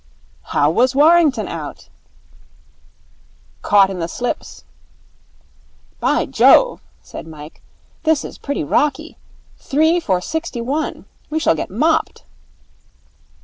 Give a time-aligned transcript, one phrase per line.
[0.45, 1.87] 'How was Warrington out?'
[3.61, 4.63] 'Caught in the slips.'
[5.99, 7.61] 'By Jove!' said Mike.
[8.01, 9.17] 'This is pretty rocky.
[9.59, 11.05] Three for sixty one.
[11.29, 12.23] We shall get mopped.'